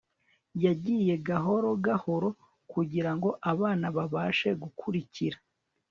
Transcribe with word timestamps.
yagiye 0.65 1.13
gahoro 1.27 1.69
gahoro 1.85 2.29
kugirango 2.71 3.29
abana 3.51 3.85
babashe 3.97 4.49
gukurikira 4.61 5.37